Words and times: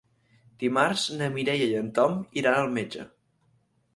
Dimarts 0.63 1.03
na 1.19 1.27
Mireia 1.35 1.67
i 1.73 1.77
en 1.81 1.91
Tom 1.99 2.17
iran 2.43 2.57
al 2.63 2.75
metge. 2.79 3.07